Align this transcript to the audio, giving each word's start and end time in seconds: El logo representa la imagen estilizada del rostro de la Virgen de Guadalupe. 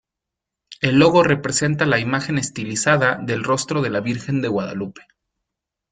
El 0.81 0.97
logo 0.97 1.21
representa 1.21 1.85
la 1.85 1.99
imagen 1.99 2.39
estilizada 2.39 3.17
del 3.21 3.43
rostro 3.43 3.83
de 3.83 3.91
la 3.91 3.99
Virgen 3.99 4.41
de 4.41 4.47
Guadalupe. 4.47 5.05